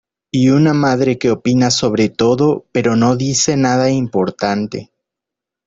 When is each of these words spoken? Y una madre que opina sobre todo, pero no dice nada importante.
Y 0.31 0.49
una 0.49 0.73
madre 0.73 1.19
que 1.19 1.29
opina 1.29 1.69
sobre 1.69 2.09
todo, 2.09 2.65
pero 2.71 2.95
no 2.95 3.15
dice 3.15 3.55
nada 3.55 3.91
importante. 3.91 4.89